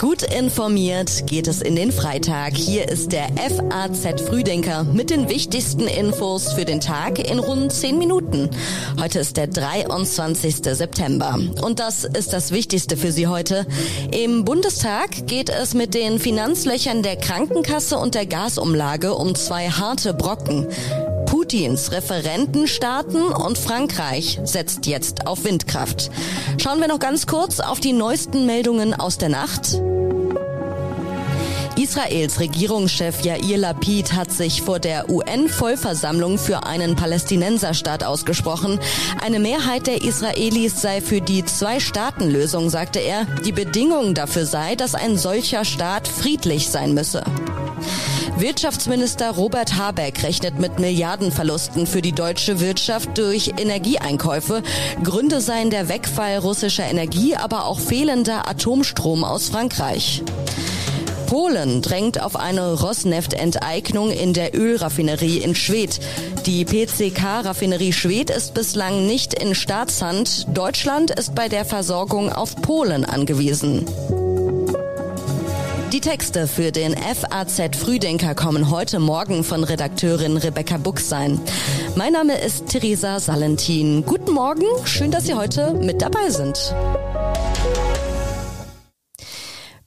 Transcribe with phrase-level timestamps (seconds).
[0.00, 2.56] Gut informiert geht es in den Freitag.
[2.56, 7.98] Hier ist der FAZ Frühdenker mit den wichtigsten Infos für den Tag in rund 10
[7.98, 8.50] Minuten.
[9.00, 10.56] Heute ist der 23.
[10.56, 11.38] September.
[11.62, 13.66] Und das ist das Wichtigste für Sie heute.
[14.10, 20.14] Im Bundestag geht es mit den Finanzlöchern der Krankenkasse und der Gasumlage um zwei harte
[20.14, 20.66] Brocken.
[21.46, 26.10] Putins Referenten starten und Frankreich setzt jetzt auf Windkraft.
[26.60, 29.80] Schauen wir noch ganz kurz auf die neuesten Meldungen aus der Nacht.
[31.76, 38.80] Israels Regierungschef Yair Lapid hat sich vor der UN-Vollversammlung für einen Palästinenserstaat ausgesprochen.
[39.22, 43.24] Eine Mehrheit der Israelis sei für die Zwei-Staaten-Lösung, sagte er.
[43.44, 47.22] Die Bedingung dafür sei, dass ein solcher Staat friedlich sein müsse.
[48.38, 54.62] Wirtschaftsminister Robert Habeck rechnet mit Milliardenverlusten für die deutsche Wirtschaft durch Energieeinkäufe.
[55.02, 60.22] Gründe seien der Wegfall russischer Energie, aber auch fehlender Atomstrom aus Frankreich.
[61.26, 65.98] Polen drängt auf eine Rosneft-Enteignung in der Ölraffinerie in Schwedt.
[66.44, 70.46] Die PCK-Raffinerie Schwedt ist bislang nicht in Staatshand.
[70.54, 73.86] Deutschland ist bei der Versorgung auf Polen angewiesen.
[75.92, 81.40] Die Texte für den FAZ Frühdenker kommen heute Morgen von Redakteurin Rebecca Buchsein.
[81.94, 84.04] Mein Name ist Theresa Salentin.
[84.04, 86.74] Guten Morgen, schön, dass Sie heute mit dabei sind.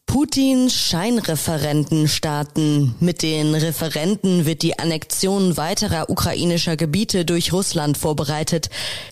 [0.09, 2.95] Putins Scheinreferenten starten.
[2.99, 8.71] Mit den Referenten wird die Annexion weiterer ukrainischer Gebiete durch Russland vorbereitet.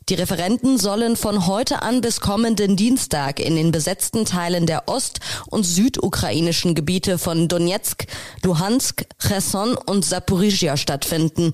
[0.09, 5.20] Die Referenten sollen von heute an bis kommenden Dienstag in den besetzten Teilen der ost-
[5.45, 8.08] und südukrainischen Gebiete von Donetsk,
[8.42, 11.52] Luhansk, Cherson und Saporizhia stattfinden.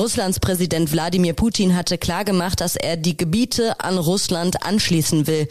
[0.00, 5.46] Russlands Präsident Wladimir Putin hatte klargemacht, dass er die Gebiete an Russland anschließen will.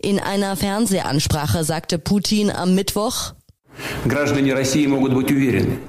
[0.00, 3.34] In einer Fernsehansprache sagte Putin am Mittwoch,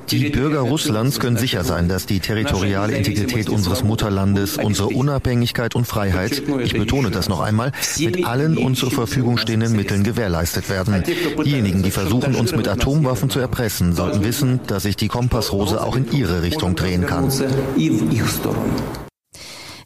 [0.09, 5.85] die Bürger Russlands können sicher sein, dass die territoriale Integrität unseres Mutterlandes, unsere Unabhängigkeit und
[5.85, 11.03] Freiheit, ich betone das noch einmal, mit allen uns zur Verfügung stehenden Mitteln gewährleistet werden.
[11.44, 15.96] Diejenigen, die versuchen, uns mit Atomwaffen zu erpressen, sollten wissen, dass sich die Kompassrose auch
[15.96, 17.31] in ihre Richtung drehen kann.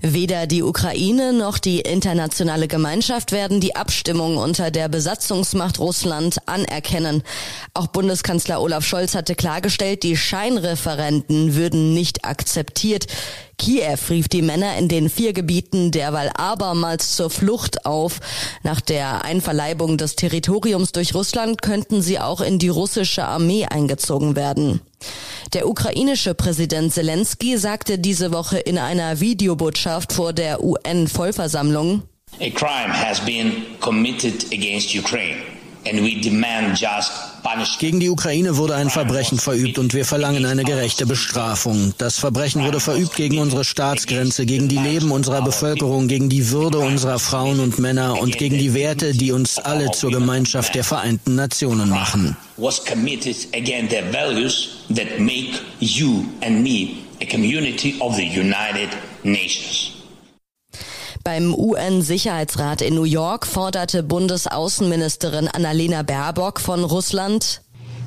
[0.08, 7.24] Weder die Ukraine noch die internationale Gemeinschaft werden die Abstimmung unter der Besatzungsmacht Russland anerkennen.
[7.74, 13.08] Auch Bundeskanzler Olaf Scholz hatte klargestellt, die Scheinreferenten würden nicht akzeptiert.
[13.58, 18.20] Kiew rief die Männer in den vier Gebieten derweil abermals zur Flucht auf.
[18.62, 24.36] Nach der Einverleibung des Territoriums durch Russland könnten sie auch in die russische Armee eingezogen
[24.36, 24.82] werden.
[25.54, 32.04] Der ukrainische Präsident Zelensky sagte diese Woche in einer Videobotschaft vor der UN-Vollversammlung,
[32.42, 35.55] A crime has been committed against Ukraine
[37.80, 41.94] gegen die Ukraine wurde ein Verbrechen verübt und wir verlangen eine gerechte Bestrafung.
[41.98, 46.80] Das Verbrechen wurde verübt gegen unsere Staatsgrenze, gegen die Leben unserer Bevölkerung, gegen die Würde
[46.80, 51.36] unserer Frauen und Männer und gegen die Werte, die uns alle zur Gemeinschaft der Vereinten
[51.36, 52.36] Nationen machen.
[57.22, 58.90] A community of the United
[59.24, 59.95] Nations.
[61.26, 67.62] Beim UN-Sicherheitsrat in New York forderte Bundesaußenministerin Annalena Baerbock von Russland,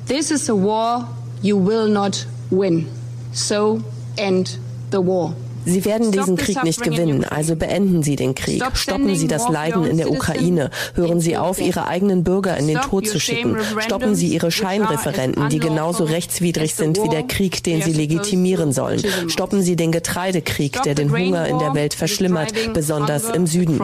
[0.07, 1.05] This is a war
[1.41, 2.87] you will not win.
[3.33, 3.81] So
[4.15, 4.57] end
[4.91, 5.33] the war.
[5.65, 8.63] Sie werden diesen Krieg nicht gewinnen, also beenden Sie den Krieg.
[8.73, 10.69] Stoppen Sie das Leiden in der Ukraine.
[10.95, 13.57] Hören Sie auf, Ihre eigenen Bürger in den Tod zu schicken.
[13.79, 19.01] Stoppen Sie Ihre Scheinreferenten, die genauso rechtswidrig sind wie der Krieg, den Sie legitimieren sollen.
[19.27, 23.79] Stoppen Sie den Getreidekrieg, der den Hunger in der Welt verschlimmert, besonders im Süden.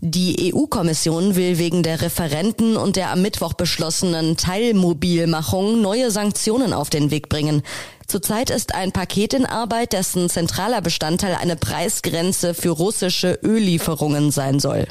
[0.00, 6.90] Die EU-Kommission will wegen der Referenten und der am Mittwoch beschlossenen Teilmobilmachung neue Sanktionen auf
[6.90, 7.62] den Weg bringen.
[8.06, 14.60] Zurzeit ist ein Paket in Arbeit, dessen zentraler Bestandteil eine Preisgrenze für russische Öllieferungen sein
[14.60, 14.86] soll.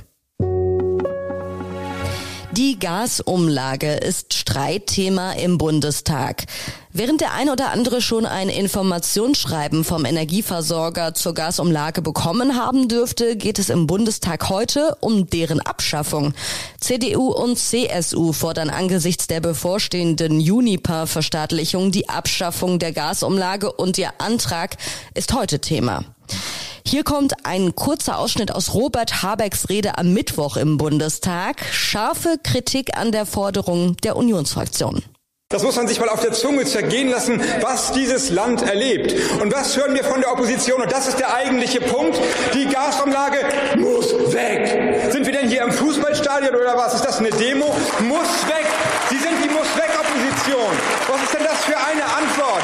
[2.57, 6.45] Die Gasumlage ist Streitthema im Bundestag.
[6.93, 13.35] Während der ein oder andere schon ein Informationsschreiben vom Energieversorger zur Gasumlage bekommen haben dürfte,
[13.35, 16.33] geht es im Bundestag heute um deren Abschaffung.
[16.79, 24.77] CDU und CSU fordern angesichts der bevorstehenden Juniper-Verstaatlichung die Abschaffung der Gasumlage und ihr Antrag
[25.13, 26.05] ist heute Thema.
[26.87, 31.63] Hier kommt ein kurzer Ausschnitt aus Robert Habecks Rede am Mittwoch im Bundestag.
[31.71, 35.03] Scharfe Kritik an der Forderung der Unionsfraktion.
[35.49, 39.15] Das muss man sich mal auf der Zunge zergehen lassen, was dieses Land erlebt.
[39.41, 40.81] Und was hören wir von der Opposition?
[40.81, 42.19] Und das ist der eigentliche Punkt.
[42.53, 43.39] Die Gasumlage
[43.77, 44.13] muss
[45.65, 46.93] im Fußballstadion oder was?
[46.93, 47.65] Ist das eine Demo?
[48.01, 48.65] Muss weg.
[49.09, 50.71] Sie sind die Muss weg Opposition.
[51.09, 52.61] Was ist denn das für eine Antwort?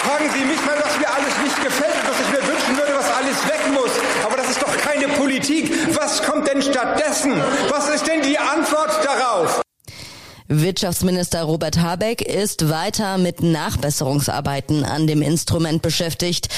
[0.00, 2.94] Fragen Sie mich mal, was mir alles nicht gefällt und was ich mir wünschen würde,
[2.96, 3.90] was alles weg muss.
[4.24, 5.70] Aber das ist doch keine Politik.
[5.94, 6.62] Was kommt denn
[7.20, 7.42] stattdessen?
[7.68, 9.62] Was ist denn die Antwort darauf?
[10.48, 16.48] Wirtschaftsminister Robert Habeck ist weiter mit Nachbesserungsarbeiten an dem Instrument beschäftigt.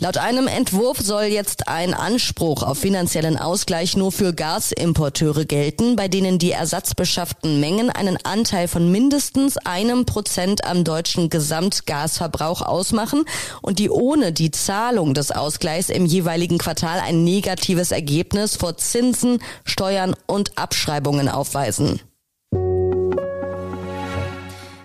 [0.00, 6.08] Laut einem Entwurf soll jetzt ein Anspruch auf finanziellen Ausgleich nur für Gasimporteure gelten, bei
[6.08, 13.24] denen die ersatzbeschafften Mengen einen Anteil von mindestens einem Prozent am deutschen Gesamtgasverbrauch ausmachen
[13.62, 19.38] und die ohne die Zahlung des Ausgleichs im jeweiligen Quartal ein negatives Ergebnis vor Zinsen,
[19.64, 22.00] Steuern und Abschreibungen aufweisen.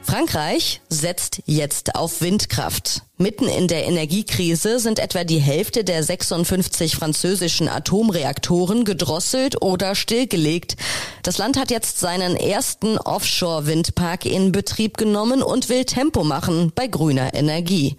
[0.04, 3.04] Frankreich setzt jetzt auf Windkraft.
[3.22, 10.78] Mitten in der Energiekrise sind etwa die Hälfte der 56 französischen Atomreaktoren gedrosselt oder stillgelegt.
[11.22, 16.88] Das Land hat jetzt seinen ersten Offshore-Windpark in Betrieb genommen und will Tempo machen bei
[16.88, 17.98] grüner Energie.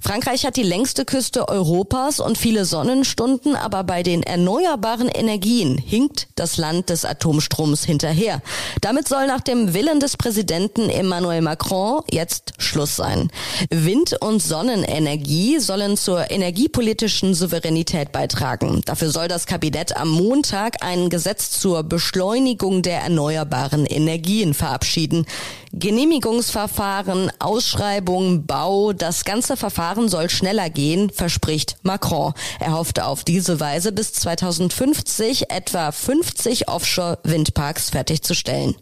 [0.00, 6.28] Frankreich hat die längste Küste Europas und viele Sonnenstunden, aber bei den erneuerbaren Energien hinkt
[6.34, 8.40] das Land des Atomstroms hinterher.
[8.80, 13.30] Damit soll nach dem Willen des Präsidenten Emmanuel Macron jetzt Schluss sein.
[13.68, 18.80] Wind und Sonne Sonnenenergie sollen zur energiepolitischen Souveränität beitragen.
[18.84, 25.26] Dafür soll das Kabinett am Montag ein Gesetz zur Beschleunigung der erneuerbaren Energien verabschieden.
[25.74, 32.34] Genehmigungsverfahren, Ausschreibung, Bau, das ganze Verfahren soll schneller gehen, verspricht Macron.
[32.60, 38.76] Er hoffte auf diese Weise bis 2050 etwa 50 Offshore-Windparks fertigzustellen.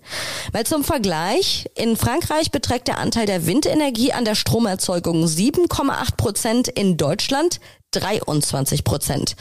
[0.50, 5.28] Weil zum Vergleich, in Frankreich beträgt der Anteil der Windenergie an der Stromerzeugung
[5.70, 7.60] 7,8 Prozent, in Deutschland
[7.92, 9.36] 23 Prozent.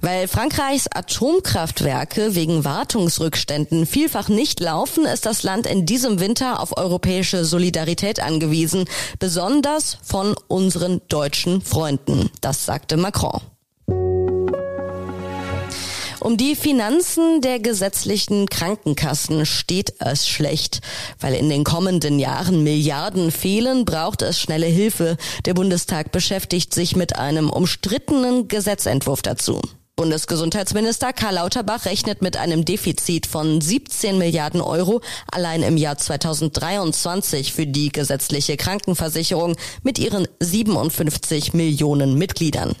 [0.00, 6.76] Weil Frankreichs Atomkraftwerke wegen Wartungsrückständen vielfach nicht laufen, ist das Land in diesem Winter auf
[6.76, 8.84] europäische Solidarität angewiesen,
[9.18, 12.30] besonders von unseren deutschen Freunden.
[12.40, 13.40] Das sagte Macron.
[16.24, 20.80] Um die Finanzen der gesetzlichen Krankenkassen steht es schlecht.
[21.20, 25.18] Weil in den kommenden Jahren Milliarden fehlen, braucht es schnelle Hilfe.
[25.44, 29.60] Der Bundestag beschäftigt sich mit einem umstrittenen Gesetzentwurf dazu.
[29.96, 37.52] Bundesgesundheitsminister Karl Lauterbach rechnet mit einem Defizit von 17 Milliarden Euro allein im Jahr 2023
[37.52, 42.76] für die gesetzliche Krankenversicherung mit ihren 57 Millionen Mitgliedern.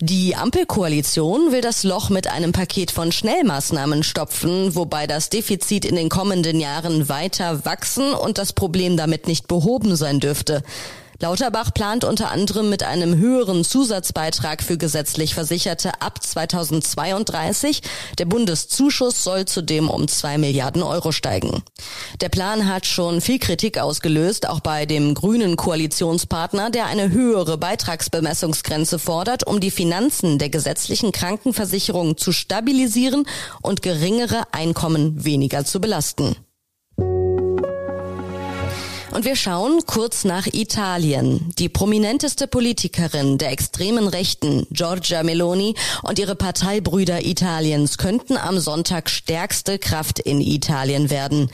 [0.00, 5.96] Die Ampelkoalition will das Loch mit einem Paket von Schnellmaßnahmen stopfen, wobei das Defizit in
[5.96, 10.62] den kommenden Jahren weiter wachsen und das Problem damit nicht behoben sein dürfte.
[11.18, 17.80] Lauterbach plant unter anderem mit einem höheren Zusatzbeitrag für gesetzlich Versicherte ab 2032.
[18.18, 21.62] Der Bundeszuschuss soll zudem um zwei Milliarden Euro steigen.
[22.20, 27.56] Der Plan hat schon viel Kritik ausgelöst, auch bei dem grünen Koalitionspartner, der eine höhere
[27.56, 33.26] Beitragsbemessungsgrenze fordert, um die Finanzen der gesetzlichen Krankenversicherung zu stabilisieren
[33.62, 36.36] und geringere Einkommen weniger zu belasten.
[39.16, 41.50] Und wir schauen kurz nach Italien.
[41.58, 49.08] Die prominenteste Politikerin der extremen Rechten, Giorgia Meloni, und ihre Parteibrüder Italiens könnten am Sonntag
[49.08, 51.50] stärkste Kraft in Italien werden.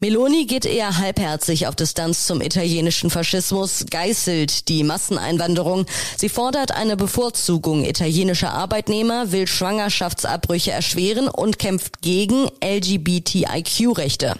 [0.00, 5.84] Meloni geht eher halbherzig auf Distanz zum italienischen Faschismus, geißelt die Masseneinwanderung.
[6.16, 14.36] Sie fordert eine Bevorzugung italienischer Arbeitnehmer, will Schwangerschaftsabbrüche erschweren und kämpft gegen LGBTIQ-Rechte.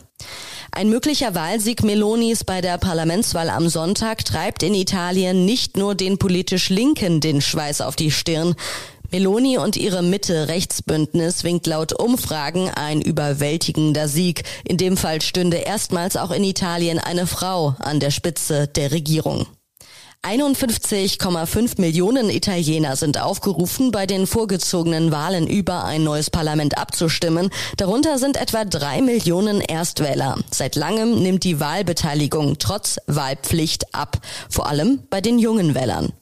[0.77, 6.19] Ein möglicher Wahlsieg Melonis bei der Parlamentswahl am Sonntag treibt in Italien nicht nur den
[6.19, 8.57] politisch Linken den Schweiß auf die Stirn.
[9.13, 14.43] Meloni und ihre Mitte-Rechtsbündnis winkt laut Umfragen ein überwältigender Sieg.
[14.65, 19.47] In dem Fall stünde erstmals auch in Italien eine Frau an der Spitze der Regierung.
[20.25, 27.51] 51,5 Millionen Italiener sind aufgerufen, bei den vorgezogenen Wahlen über ein neues Parlament abzustimmen.
[27.77, 30.39] Darunter sind etwa drei Millionen Erstwähler.
[30.51, 34.17] Seit langem nimmt die Wahlbeteiligung trotz Wahlpflicht ab,
[34.49, 36.15] vor allem bei den jungen Wählern.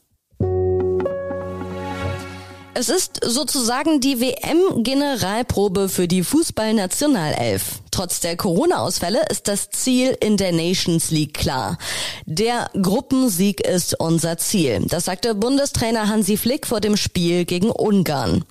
[2.74, 7.80] Es ist sozusagen die WM-Generalprobe für die Fußballnationalelf.
[7.90, 11.76] Trotz der Corona-Ausfälle ist das Ziel in der Nations League klar.
[12.24, 14.86] Der Gruppensieg ist unser Ziel.
[14.88, 18.42] Das sagte Bundestrainer Hansi Flick vor dem Spiel gegen Ungarn.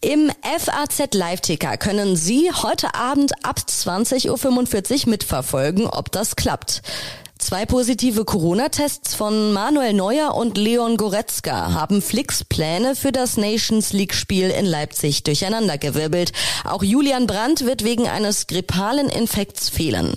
[0.00, 6.82] Im FAZ Live-Ticker können Sie heute Abend ab 20.45 Uhr mitverfolgen, ob das klappt.
[7.46, 13.92] Zwei positive Corona-Tests von Manuel Neuer und Leon Goretzka haben Flicks Pläne für das Nations
[13.92, 16.32] League-Spiel in Leipzig durcheinandergewirbelt.
[16.64, 20.16] Auch Julian Brandt wird wegen eines grippalen Infekts fehlen.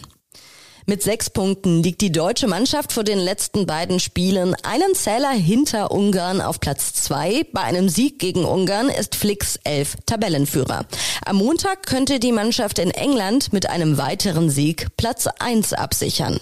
[0.87, 5.91] Mit sechs Punkten liegt die deutsche Mannschaft vor den letzten beiden Spielen einen Zähler hinter
[5.91, 7.45] Ungarn auf Platz zwei.
[7.53, 10.87] Bei einem Sieg gegen Ungarn ist Flicks elf Tabellenführer.
[11.27, 16.39] Am Montag könnte die Mannschaft in England mit einem weiteren Sieg Platz eins absichern.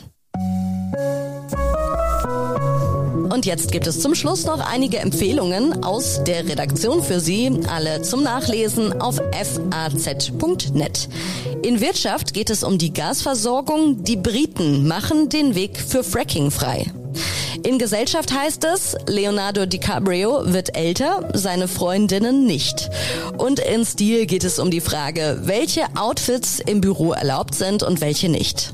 [3.30, 8.02] Und jetzt gibt es zum Schluss noch einige Empfehlungen aus der Redaktion für Sie, alle
[8.02, 11.08] zum Nachlesen auf faz.net.
[11.62, 14.04] In Wirtschaft geht es um die Gasversorgung.
[14.04, 16.92] Die Briten machen den Weg für Fracking frei.
[17.64, 22.90] In Gesellschaft heißt es, Leonardo DiCaprio wird älter, seine Freundinnen nicht.
[23.38, 28.02] Und in Stil geht es um die Frage, welche Outfits im Büro erlaubt sind und
[28.02, 28.74] welche nicht.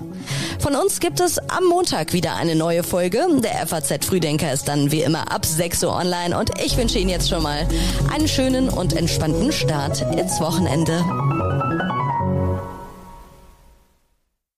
[0.63, 3.27] Von uns gibt es am Montag wieder eine neue Folge.
[3.43, 7.09] Der FAZ Frühdenker ist dann wie immer ab 6 Uhr online und ich wünsche Ihnen
[7.09, 7.67] jetzt schon mal
[8.13, 11.03] einen schönen und entspannten Start ins Wochenende.